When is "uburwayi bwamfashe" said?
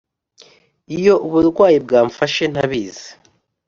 1.25-2.43